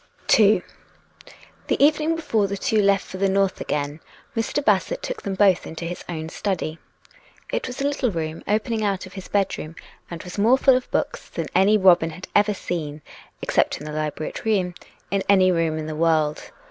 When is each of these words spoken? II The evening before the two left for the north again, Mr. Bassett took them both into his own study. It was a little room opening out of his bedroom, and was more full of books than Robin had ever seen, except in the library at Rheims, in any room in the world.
II 0.35 0.63
The 1.67 1.77
evening 1.85 2.15
before 2.15 2.47
the 2.47 2.57
two 2.57 2.81
left 2.81 3.05
for 3.05 3.17
the 3.17 3.29
north 3.29 3.61
again, 3.61 3.99
Mr. 4.35 4.65
Bassett 4.65 5.03
took 5.03 5.21
them 5.21 5.35
both 5.35 5.67
into 5.67 5.85
his 5.85 6.03
own 6.09 6.29
study. 6.29 6.79
It 7.53 7.67
was 7.67 7.81
a 7.81 7.87
little 7.87 8.09
room 8.09 8.43
opening 8.47 8.83
out 8.83 9.05
of 9.05 9.13
his 9.13 9.27
bedroom, 9.27 9.75
and 10.09 10.23
was 10.23 10.39
more 10.39 10.57
full 10.57 10.75
of 10.75 10.89
books 10.89 11.29
than 11.29 11.45
Robin 11.83 12.09
had 12.09 12.27
ever 12.35 12.55
seen, 12.55 13.03
except 13.43 13.77
in 13.77 13.85
the 13.85 13.91
library 13.93 14.31
at 14.31 14.43
Rheims, 14.43 14.73
in 15.11 15.21
any 15.29 15.51
room 15.51 15.77
in 15.77 15.85
the 15.85 15.95
world. 15.95 16.49